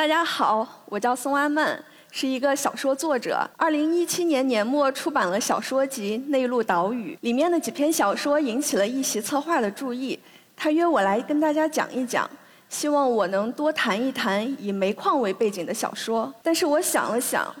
[0.00, 1.78] 大家好，我叫宋阿曼，
[2.10, 3.46] 是一个小说作者。
[3.58, 10.18] 二零一七年年末出版了小说集《内陆岛屿》，里面的几篇小说引起了一席策划的注意。
[10.56, 12.26] 他约我来跟大家讲一讲，
[12.70, 16.32] 希望我能多谈一谈以煤矿为背景的小说。
[16.42, 17.54] 但是我想了想，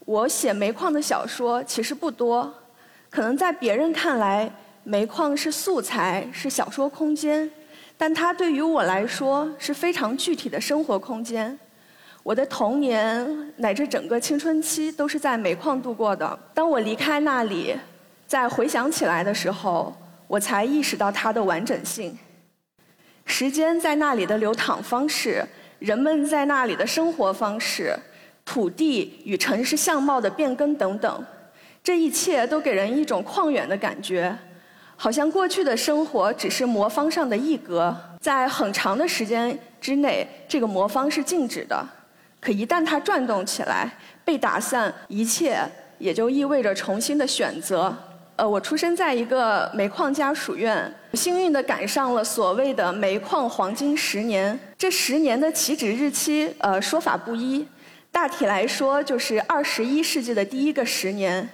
[0.00, 2.52] 我写煤矿的小说其实不多，
[3.08, 4.52] 可能在别人看来，
[4.84, 7.50] 煤矿是素材，是小说空间。
[7.96, 11.58] 但它对于我来说是非常具体的生活空间。
[12.28, 16.38] 我的童年乃至整个青春期都是在煤矿度过的。
[16.52, 17.74] 当我离开那里，
[18.26, 19.96] 再回想起来的时候，
[20.26, 22.18] 我才意识到它的完整性。
[23.24, 25.42] 时间在那里的流淌方式，
[25.78, 27.98] 人们在那里的生活方式，
[28.44, 31.24] 土地与城市相貌的变更等等，
[31.82, 34.36] 这一切都给人一种旷远的感觉。
[34.96, 41.88] 好像过去的生活只是魔方上的一格，在很长的时间之内，这个魔方是静止的。
[42.40, 43.90] 可一旦它转动起来，
[44.24, 45.60] 被打散，一切
[45.98, 47.94] 也就意味着重新的选择。
[48.36, 54.56] 呃，我出生在一个煤矿家属院，幸运地赶上了所谓的煤矿黄金十年。
[54.78, 57.66] 这十年的起止日期，呃，说法不一，
[58.12, 61.48] 大体来说就是二十一世纪的第一个十年。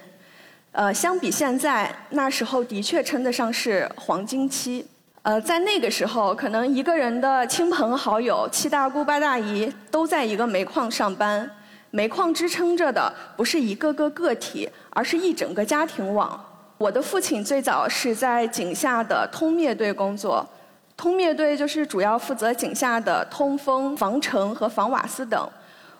[0.71, 4.85] 呃，相比现在，那时候的确称得上是黄金期。
[5.25, 11.49] 呃，在那个时候，可能一个人的亲朋好友、七大姑八大姨都在一个煤矿上班。
[11.89, 16.39] 煤矿支撑着的不是一个个个体，而是一整个家庭网。
[16.77, 20.47] 我的父亲最早是在井下的通灭队工作，
[20.95, 25.49] 通灭队就是主要负责井下的通风、防尘和防瓦斯等。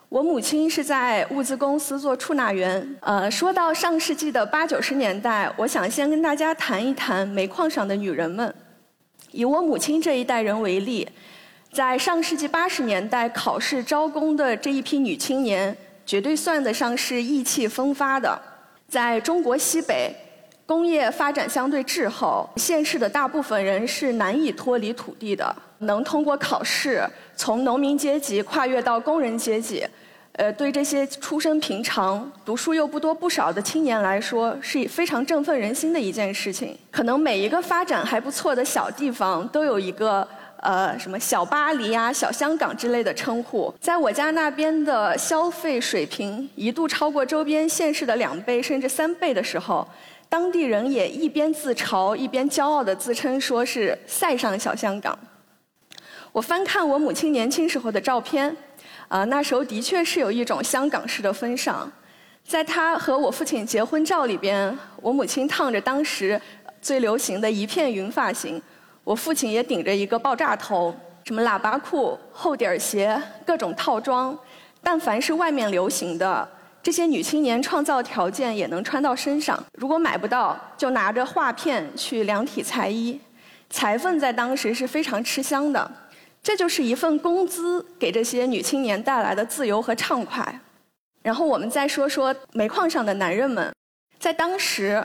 [0.07, 2.95] 我母亲是在物资公司做出纳员。
[2.99, 8.53] 呃，说到上世纪的八九十年代，我想先跟大家谈一谈煤矿上的女人们。
[9.36, 11.05] 以我母亲这一代人为例，
[11.73, 18.42] 在上世纪八十年代考试招工的这一批女青年，绝对算得上是意气风发的。
[18.87, 20.15] 在中国西北，
[20.65, 25.54] 工业发展相对滞后，县市的大部分人是难以脱离土地的。
[25.80, 27.05] 能通过考试
[27.36, 29.86] 从农民阶级跨越到工人阶级。
[30.37, 36.77] 呃，对这些出身平常、读书又不多不少的青年来说，是非常振奋人心的一件事情。
[36.91, 43.73] 可能每一个发展还不错的小地方，都有一个呃什么小巴黎呀、小香港之类的称呼。
[43.79, 49.87] 在我家那边的消费水平一度超过周边县市的两倍甚至三倍的时候，
[50.27, 55.17] 当地人也一边自嘲一边骄傲地自称说是“塞上小香港”。
[56.33, 58.53] 我翻看我母亲年轻时候的照片。
[59.07, 61.91] 啊，那时候的确是有一种香港式的风尚，
[62.43, 66.39] 在他和我父亲结婚照里边，我母亲烫着当时
[66.81, 68.61] 最流行的一片云发型，
[69.03, 74.37] 我父亲也顶着一个爆炸头，什么喇叭裤、厚底儿鞋，各种套装，
[74.81, 76.47] 但凡是外面流行的，
[76.83, 79.63] 这些女青年创造条件也能穿到身上。
[79.73, 83.19] 如果买不到，就拿着画片去量体裁衣，
[83.71, 85.91] 裁缝在当时是非常吃香的。
[86.45, 90.61] 这就是一份工资给这些女青年带来的自由和畅快。
[91.23, 93.73] 然后我们再说说煤矿上的男人们，
[94.20, 95.04] 在当时，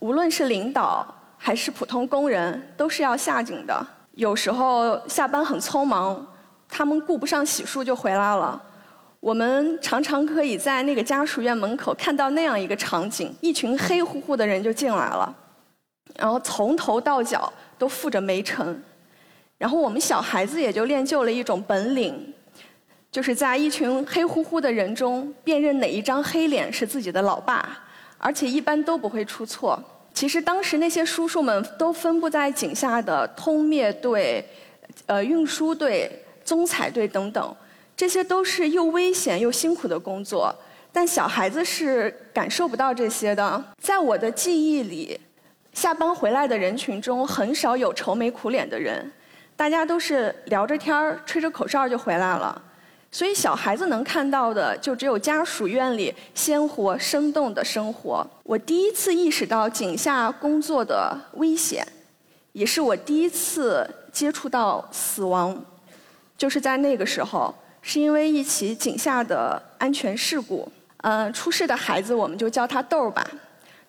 [0.00, 1.06] 无论是领导
[1.38, 3.86] 还是普通工人，都是要下井的。
[4.14, 6.26] 有时候下班很匆忙，
[6.68, 8.60] 他们顾不上洗漱就回来了。
[9.20, 15.32] 我们常常可以在那个家属院门口看到那样一个场景：一群黑乎乎的人就进来了，
[16.16, 18.82] 然后从头到脚都覆着煤尘。
[19.62, 22.34] 然后我们小孩子也就练就了一种本领，
[23.12, 27.78] 就是在一群黑乎乎的人中辨认哪一张黑脸是自己的老爸，
[28.18, 29.80] 而且一般都不会出错。
[30.12, 34.44] 其实当时那些叔叔们都分布在井下的通灭队、
[35.06, 36.10] 呃运输队、
[36.44, 37.56] 宗彩队等等，
[37.96, 40.52] 这些都是又危险又辛苦的工作，
[40.92, 43.64] 但小孩子是感受不到这些的。
[43.80, 45.20] 在我的记忆里，
[45.72, 49.08] 下班回来的人群中很少有愁眉苦脸的人。
[49.62, 52.60] 大家都是聊着天儿、吹着口哨就回来了，
[53.12, 58.26] 所以小孩子能看到的就只有家属院里鲜活生动的生活。
[58.42, 61.86] 我第一次意识到井下工作的危险，
[62.50, 65.56] 也是我第一次接触到死亡，
[66.36, 70.68] 就是在那个时候，是因为一起井下的安全事故。
[71.02, 73.24] 嗯，出事的孩子我们就叫他豆儿吧，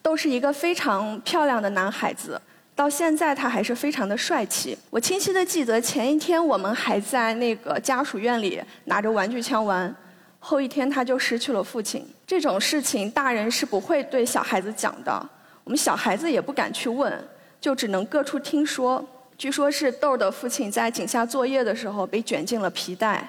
[0.04, 2.40] 豆是一个非常漂亮的男孩子。
[2.75, 4.78] 到现在他还是非常的帅气。
[4.90, 9.96] 我清晰的记得前一天我们还在那个家属院里拿着玩具枪玩，
[10.40, 12.06] 后一天他就失去了父亲。
[12.25, 15.30] 这种事情大人是不会对小孩子讲的，
[15.64, 17.24] 我们小孩子也不敢去问，
[17.62, 19.06] 就只能各处听说。
[19.38, 23.28] 据说是豆儿的父亲在井下作业的时候被卷进了皮带，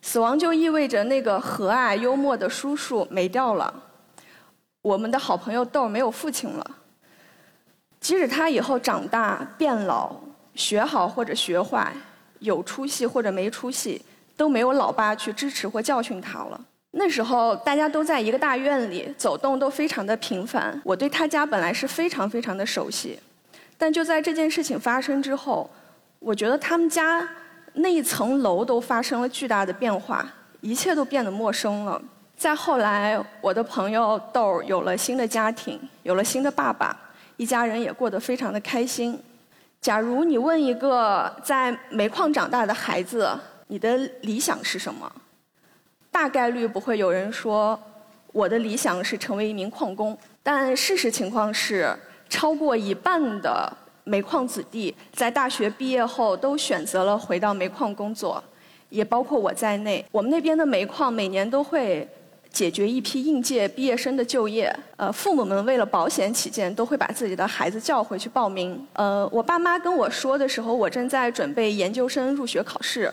[0.00, 3.72] 死亡就意味着那个和蔼幽默的叔叔没掉了，
[4.80, 6.70] 我们的好朋友豆儿没有父亲了。
[8.02, 10.10] 即使他以后长大变老，
[10.56, 11.92] 学好或者学坏，
[12.40, 14.02] 有出息或者没出息，
[14.36, 16.60] 都没有老爸去支持或教训他了。
[16.90, 20.78] 那时候大家都在一个大院里，走动都非常的频繁。
[20.84, 23.16] 我对他家本来是非常非常的熟悉，
[23.78, 25.70] 但就在这件事情发生之后，
[26.18, 27.26] 我觉得他们家
[27.74, 30.26] 那一层楼都发生了巨大的变化，
[30.60, 32.02] 一切都变得陌生了。
[32.36, 36.98] 再后来，我的朋友豆儿有了新的家庭，有了新的爸爸。
[37.42, 39.20] 一家人也过得非常的开心。
[39.80, 43.28] 假如你问一个在煤矿长大的孩子，
[43.66, 45.10] 你的理想是什么？
[46.08, 47.76] 大概率不会有人说
[48.32, 50.16] 我的理想是成为一名矿工。
[50.40, 51.92] 但事实情况是，
[52.28, 58.40] 超过一半的煤矿子弟在大学毕业后都选择了回到煤矿工作，
[58.88, 60.04] 也包括我在内。
[60.12, 62.08] 我们那边的煤矿每年都会。
[62.52, 68.86] 解决一批应届毕业生的就业，呃，父母们为了保险起见，都会把自己的孩子叫回去报名。
[68.92, 73.12] 呃，我爸妈跟我说的时候，我正在准备研究生入学考试，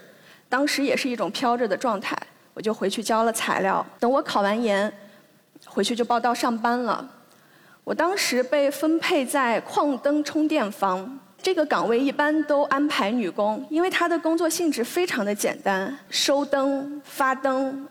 [0.50, 2.18] 当时也是一种飘着的状态，
[2.54, 3.86] 我就回去交了材料。
[3.98, 4.92] 等我考完研，
[5.66, 7.10] 回去就报到上班了。
[7.86, 17.88] 我当时被分配在矿灯充电房，这个岗位一般都安排女工，因为她的工作性质非常的简单，收灯、发灯。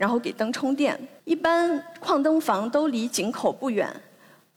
[0.00, 0.98] 然后给灯充电。
[1.24, 3.86] 一般矿灯房都离井口不远，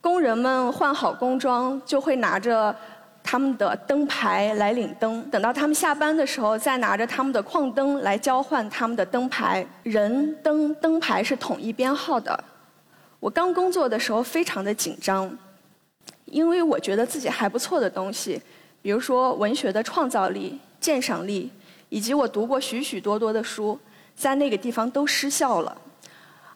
[0.00, 2.74] 工人们换好工装就会拿着
[3.22, 5.22] 他们的灯牌来领灯。
[5.30, 9.66] 等到他们下班的时候，再拿着他们的矿灯来交换他们的灯牌。
[9.82, 12.42] 人灯灯牌是统一编号的。
[13.20, 15.30] 我刚工作的时候非常的紧张，
[16.24, 18.40] 因为我觉得自己还不错的东西，
[18.80, 21.52] 比如说文学的创造力、鉴赏力，
[21.90, 23.78] 以及我读过许许多多的书。
[24.16, 25.76] 在那个地方都失效了，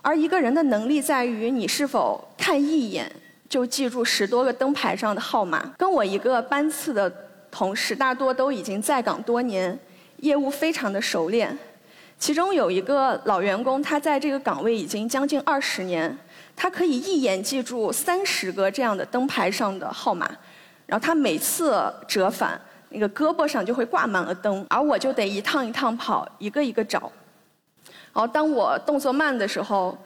[0.00, 3.10] 而一个人的能力在于你是否看一眼
[3.48, 5.74] 就记住十多个灯牌上的号码。
[5.76, 7.12] 跟我一个班次的
[7.50, 9.78] 同事，大多都已经在岗多年，
[10.18, 11.58] 业务非常的熟练。
[12.18, 16.16] 其中有一个老员工，他在这个岗位已经将近二十年，
[16.56, 20.28] 他可以一眼记住三十个这样的灯牌上的号码，
[20.86, 27.10] 然后他每次折返，那个胳膊上就会挂满了灯，而我就得一趟一趟跑，一个一个找。
[28.12, 29.96] 然后当我动作慢的时候，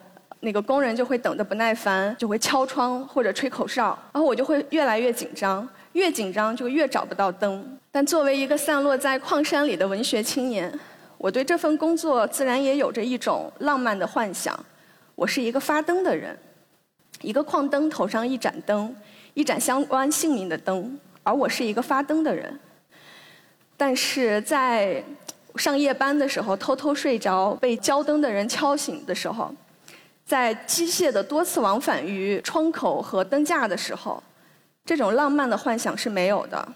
[0.41, 7.77] 那个工人就会等得不耐烦，就会敲窗或者吹口哨，然后我就会越来越紧张，越紧张就越找不到灯。
[7.91, 10.71] 但作为一个散落在矿山里的文学青年，
[11.17, 14.53] 我对这份工作自然也有着一种浪漫的幻想。
[15.15, 16.37] 我是一个发灯的人，
[17.21, 18.93] 一个矿灯头上一盏灯，
[19.33, 22.59] 一盏相关姓名的灯，而我是一个发灯的人。
[23.77, 25.03] 但是在
[25.55, 29.53] 上夜班的时候，偷偷睡着，被交灯的人敲醒的时候，
[30.25, 34.21] 在机械的多次往返于窗口和灯架的时候，
[34.83, 36.67] 这种浪漫的幻想是没有的，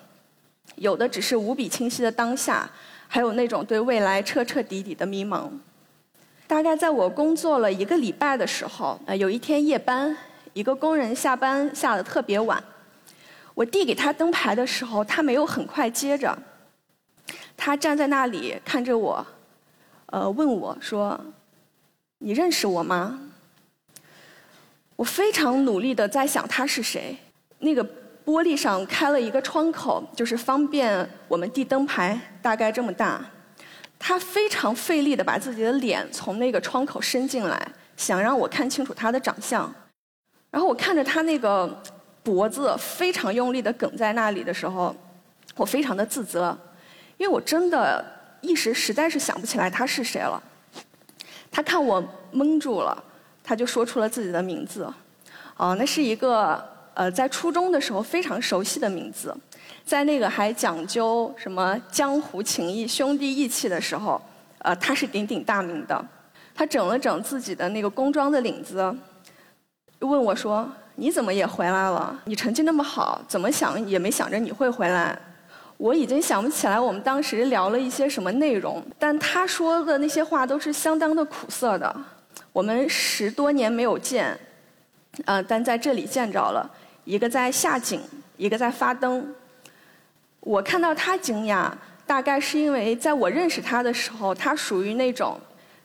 [0.76, 2.70] 有的只是无比清晰的当下，
[3.08, 5.50] 还有那种对未来彻彻底底的迷茫。
[6.46, 10.16] 大概在我工作了一个礼拜的时候，呃，有一天夜班，
[10.54, 12.64] 一个工人下班下的特别晚，
[13.54, 16.38] 我递给他灯牌的时候，他没有很快接着。
[17.58, 19.26] 他站在那里看着我，
[20.06, 21.20] 呃，问我说
[22.20, 23.20] ：“你认识我吗？”
[24.96, 27.18] 我非常努力的在想他是谁。
[27.60, 27.84] 那个
[28.26, 33.20] 玻璃上开了一个窗口，就是方便我们递灯牌，大概这么大。
[34.00, 39.74] 他非常费力的把自己的脸从那个窗口伸进来，想让我看清楚他的长相。
[40.52, 41.82] 然后我看着他那个
[42.22, 44.96] 脖子非常用力的梗在那里的时候，
[45.56, 46.58] 我非常的自责。
[47.18, 48.04] 因为我真的
[48.42, 50.42] 一时实在是想不起来他是谁了。
[51.52, 53.04] 他看我蒙住了，
[53.44, 54.92] 他就说出了自己的名字。
[55.56, 59.36] 哦，那是一个呃，在初中的时候非常熟悉的名字，
[59.84, 64.22] 在那个还讲究什么江湖情谊、兄弟义气的时候，
[64.60, 66.06] 呃，他是鼎鼎大名的。
[66.54, 68.96] 他整了整自己的那个工装的领子，
[70.00, 72.20] 问我说：“你怎么也回来了？
[72.26, 75.18] 你成绩那么好，怎么想也没想着你会回来。”
[75.78, 81.96] 我已经想不起来我们当时聊了一些什么内容，但他说的那些话都是相当的苦涩的。
[82.52, 84.36] 我们十多年没有见，
[85.26, 86.68] 呃，但在这里见着了，
[87.04, 88.02] 一个在下井，
[88.38, 89.32] 一个在发灯。
[90.40, 91.70] 我看到他惊讶，
[92.08, 95.40] 大概是因为在我认识他的时候，他属于那种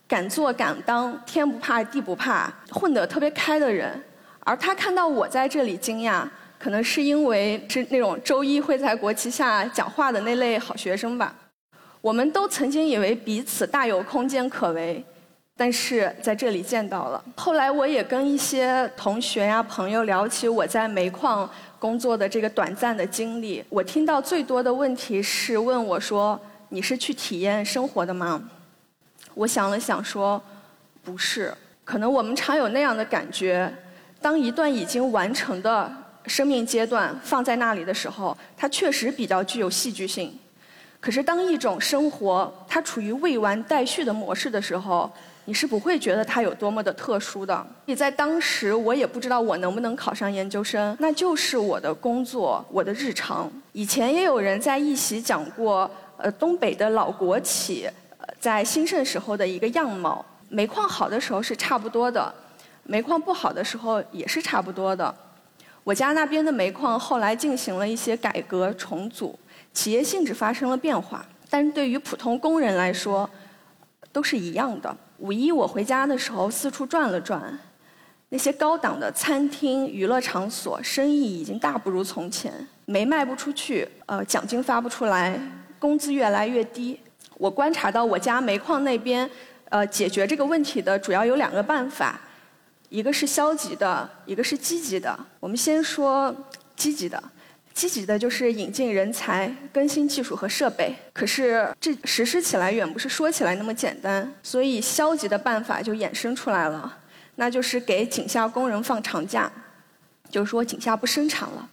[0.09, 4.03] 敢做敢当、天不怕地不怕、混得特别开的人，
[4.41, 6.27] 而他看到我在这里惊讶。
[6.62, 11.35] 可能是因为是那种周一会在国旗下讲话的那类好学生吧。
[12.00, 15.04] 我们都曾经以为彼此大有空间可为，
[15.57, 17.25] 但是在这里见到了。
[17.37, 21.50] 后来我也跟一些同学呀、朋友聊起我在煤矿
[21.81, 26.40] 工作的这个短暂的经历，我听到最多的问题是问我说
[26.71, 28.40] ：“你是去体验生活的吗？”
[29.35, 30.40] 我想了想说
[31.02, 31.52] ：“不是。”
[31.83, 33.73] 可能我们常有那样的感觉，
[34.21, 35.92] 当一段已经完成的
[36.26, 40.38] 生命阶段放在那里的时候，它确实比较具有戏剧性。
[41.00, 45.11] 可是，当一种生活它处于未完待续的模式的时候，
[45.47, 47.67] 你是不会觉得它有多么的特殊的。
[47.87, 53.50] 你在当时，我也不知道我能不能考上研究生，那就是我的工作，我的日常。
[53.73, 57.91] 以前也有人在一席讲过，呃，东北的老国企
[58.38, 60.25] 在兴盛时候的一个样貌。
[60.49, 62.33] 煤矿好的时候是差不多的，
[62.85, 65.12] 煤矿不好的时候也是差不多的。
[65.85, 69.39] 我家那边的煤矿后来进行了一些改革重组。
[69.73, 73.29] 企业性质发生了变化，但是对于普通工人来说，
[74.12, 74.95] 都是一样的。
[75.17, 77.59] 五一我回家的时候四处转了转，
[78.29, 82.53] 那些高档的餐厅、娱乐场所生意已经大不如从前，
[82.85, 85.41] 煤卖不出去，呃，奖金发不出来，
[85.79, 87.01] 工资越来越低。
[87.39, 89.29] 我观察到我家煤矿那边，
[89.71, 92.21] 呃，解决这个问题的主要有两个办法，
[92.93, 95.19] 一个是消极的，一个是积极的。
[95.41, 96.35] 我们先说
[96.77, 97.21] 积极的。
[97.73, 106.99] 积极的就是引进人才、更新技术和设备，可是这实施起来远不是说起来那么简单，所以消极的办法就衍生出来了，
[107.37, 109.51] 那就是给井下工人放长假，
[110.29, 111.67] 就是说井下不生产了。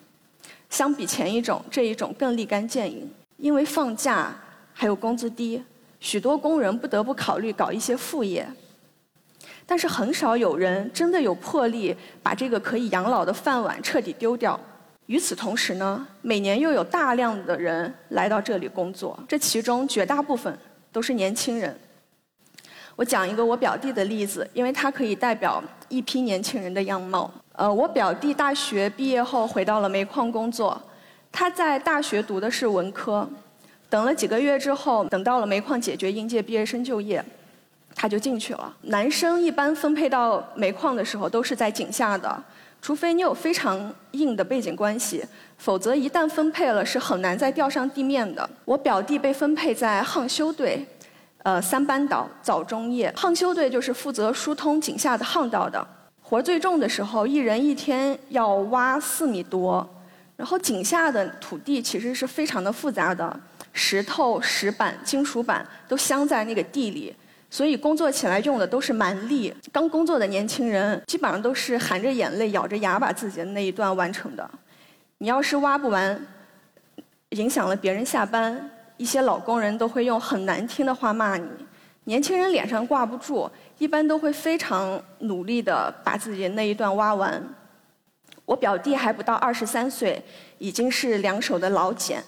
[0.69, 4.33] 相比前一种，这一种更立竿见影，因为放假
[4.71, 5.61] 还有工资低，
[5.99, 8.49] 许多工人不得不考虑搞一些副业，
[9.69, 14.59] 但是很少有人真的有魄力把这个可以养老的饭碗彻底丢掉。
[15.05, 20.57] 与此同时呢，每年又有大量的人来到这里工作，这其中绝大部分
[20.91, 21.79] 都是年轻人。
[22.95, 27.31] 我讲一个我表弟的例子，因为他可以代表一批年轻人的样貌。
[27.51, 30.81] 呃，我表弟大学毕业后回到了煤矿工作，
[31.31, 33.29] 他在大学读的是文科，
[33.87, 37.23] 等了几个月之后，等到了煤矿解决应届毕业生就业，
[38.01, 38.73] 他就进去了。
[38.83, 42.41] 男生一般分配到煤矿的时候都是在井下的。
[42.81, 45.21] 除非你有非常硬的背景关系，
[45.57, 48.49] 否则一旦分配了是很难再调上地面的。
[48.63, 50.87] 我表弟被分配在夯修队，
[51.43, 53.13] 呃，三班倒早中夜。
[53.17, 55.85] 夯修队就是负责疏通井下的夯道的，
[56.21, 59.85] 活最重的时候，一人一天要挖四米多。
[60.37, 63.37] 然后井下的土地其实是非常的复杂的，
[63.73, 67.13] 石头、石板、金属板都镶在那个地里。
[67.51, 74.49] 所以工作起来用的都是蛮力，刚工作的年轻人基本上都是含着眼泪、咬着牙把自己的那一段完成的。
[75.17, 76.27] 你要是挖不完，
[77.29, 81.47] 影响了别人下班，一些老工人都会用很难听的话骂你。
[82.05, 87.43] 年轻人脸上挂不住，一般都会非常努力的把自己的那一段挖完。
[88.45, 90.23] 我表弟还不到二十三岁，
[90.59, 92.23] 已经是两手的老茧，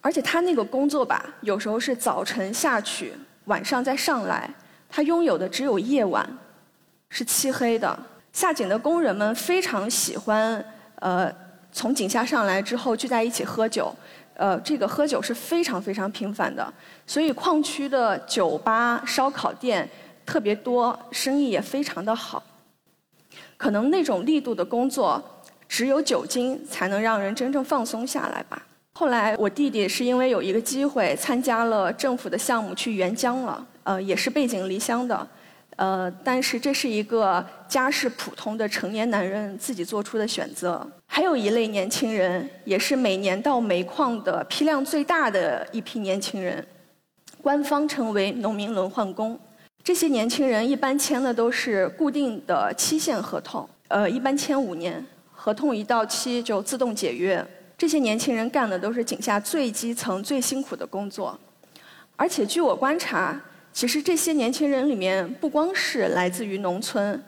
[0.00, 3.12] 而且他那个工作吧，有时候是早晨下去。
[3.52, 4.48] 晚上再上来，
[4.88, 6.26] 他拥有的只有夜晚，
[7.10, 7.94] 是漆黑的。
[8.32, 11.30] 下井的工人们非常喜欢，呃，
[11.70, 13.94] 从井下上来之后聚在一起喝酒，
[14.32, 16.72] 呃，这个喝酒是非常非常频繁的。
[17.06, 19.86] 所以矿区的酒吧、烧烤店
[20.24, 22.42] 特别多，生意也非常的好。
[23.58, 25.22] 可能那种力度的工作，
[25.68, 28.62] 只有酒精才能让人真正放松下来吧。
[29.02, 35.26] 后来，我弟弟是因为有一个机会参加了政府的项目去援疆了，呃，也是背井离乡的，
[35.74, 40.88] 呃，但是这是一个家世普通的成年男人自己做出的选择。
[41.08, 46.64] 还有一类年轻人，也是每年到煤矿的批量最大的一批年轻人，
[47.42, 49.36] 官方称为农民轮换工。
[49.82, 57.44] 这些年轻人一般签的都是固定的期限合同，呃，一般签五年，合同一到期就自动解约。
[57.82, 61.36] 这些年轻人干的都是井下最基层、最辛苦的工作，
[62.14, 63.36] 而且据我观察，
[63.72, 67.20] 其实这些年轻人里面不光是来自于农村，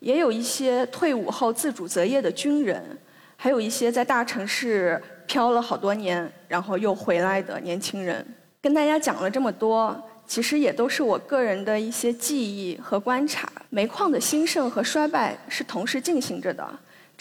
[0.00, 2.98] 也有一些退伍后自主择业的军人，
[3.36, 8.26] 还有一些在大城市漂了好多年，然后又回来的年轻人。
[8.60, 13.48] 跟大家讲了这么多，其实也都是我个人的一些记忆和观察。
[13.70, 16.68] 煤矿的兴盛和衰败是同时进行着的。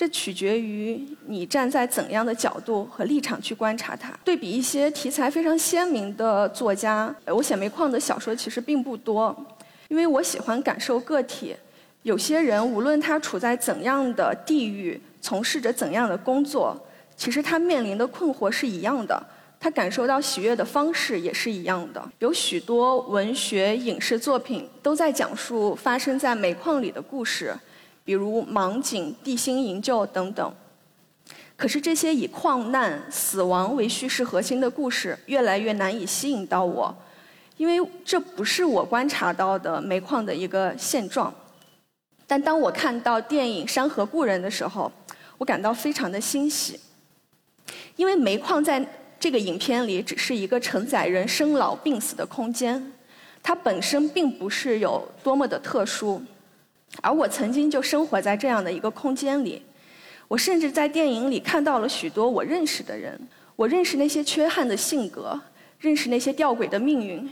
[0.02, 4.12] 这取决于你站在怎样的角度和立场去观察它。
[4.24, 9.46] 对比一些题材非常鲜明的作家，我写煤矿的小说其实并不多，
[9.90, 11.56] 因为我喜欢感受个体。
[12.02, 16.76] 有些人无论他处在怎样的地域，从事着怎样的工作，
[17.16, 19.24] 其实他面临的困惑是一样的，
[19.60, 22.04] 他感受到喜悦的方式也是一样的。
[22.18, 27.54] 有许多文学、影视作品都在讲述发生在煤矿里的故事，
[28.12, 30.54] 比如盲井、地心营救等等。
[31.56, 36.94] 可是这些以矿难、死亡为叙事核心的故事，越来越难以吸引到我，
[37.56, 41.34] 因为这不是我观察到的煤矿的一个现状。
[42.28, 44.92] 但当我看到电影《山河故人》的时候，
[45.38, 46.78] 我感到非常的欣喜，
[47.96, 48.86] 因为煤矿在
[49.18, 52.92] 这个影片里只是一个承载人生老病死的空间，
[53.42, 56.22] 它本身并不是有多么的特殊，
[57.00, 59.62] 而我曾经就生活在这样的一个空间里。
[60.28, 63.20] 我甚至在电影里看到了许多我认识的人，
[63.56, 65.40] 我认识那些缺憾的性格，
[65.80, 67.30] 认识那些吊诡的命运，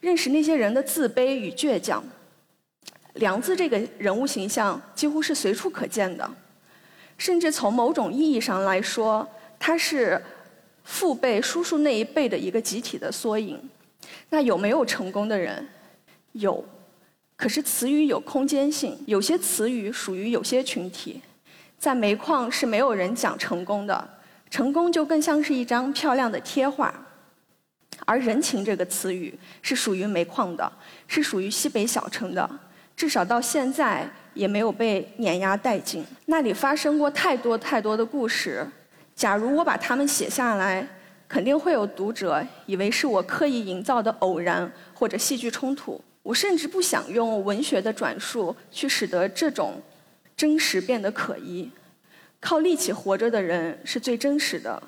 [0.00, 2.02] 认识那些人的自卑与倔强。
[3.14, 6.30] 梁子这个人物形象几乎是随处可见的，
[7.16, 10.22] 甚至从某种意义上来说，他是
[10.84, 13.58] 父辈、叔叔那一辈的一个集体的缩影。
[14.30, 15.66] 那有没有成功的人？
[16.32, 16.64] 有，
[17.38, 21.22] 可是词语有空间性，有些词语属于有些群体。
[21.78, 24.08] 在煤矿是没有人讲成功的，
[24.50, 26.92] 成功就更像是一张漂亮的贴画，
[28.04, 30.70] 而人情这个词语是属于煤矿的，
[31.06, 32.50] 是属于西北小城的，
[32.96, 36.04] 至少到现在也没有被碾压殆尽。
[36.26, 38.66] 那里发生过太多太多的故事，
[39.14, 40.84] 假如我把它们写下来，
[41.28, 46.02] 肯定会有读者以为是我刻意营造的偶然或者戏剧冲突。
[46.22, 49.80] 我甚至不想用文学的转述去使得这种。
[50.36, 51.68] 真实变得可疑，
[52.38, 54.80] 靠力气活着的人是最真实的。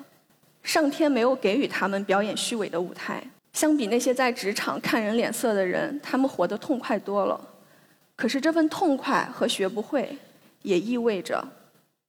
[0.63, 3.21] 上天没有给予他们表演虚伪的舞台。
[3.51, 7.37] 相比那些在职场看人脸色的人，他们活得痛快多了。
[8.15, 10.17] 可是这份痛快和学不会，
[10.61, 11.45] 也意味着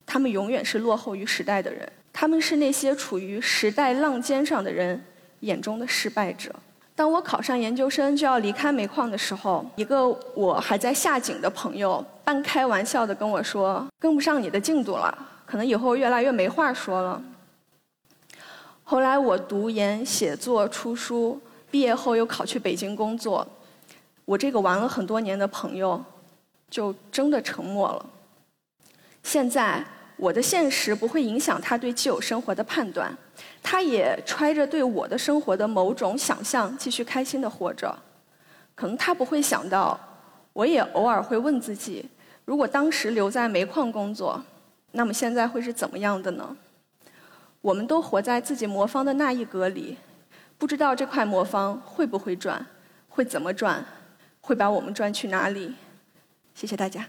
[0.07, 1.91] 他们永远是落后于时代的人。
[2.12, 5.02] 他们是那些处于时代浪尖上的人
[5.41, 6.55] 眼中的失败者。
[7.03, 15.12] 当我考上研究生就要离开煤矿的时候，一个我还在下井的朋友半开玩笑的跟我说：“跟不上你的进度了，
[15.45, 17.21] 可能以后越来越没话说了。”
[18.85, 21.41] 后来我读研、写作、出书，
[21.73, 23.45] 毕业后又考去北京工作，
[24.25, 26.01] 我这个玩了很多年的朋友
[26.71, 28.07] 就真的沉默了。
[29.25, 29.85] 现在。
[30.19, 33.12] 我的现实不会影响他对既有生活的判断，
[33.62, 37.96] 他也揣着对我的生活的某种想象，继续开心的活着。
[38.74, 39.98] 可能他不会想到，
[40.52, 42.09] 我也偶尔会问自己：
[42.44, 44.42] 如果当时留在煤矿工作，
[44.92, 46.57] 那么现在会是怎么样的呢？
[47.61, 49.96] 我们都活在自己魔方的那一格里，
[50.59, 52.66] 不知道这块魔方会不会转，
[53.09, 53.85] 会怎么转，
[54.40, 55.74] 会把我们转去哪里？
[56.55, 57.07] 谢谢大家。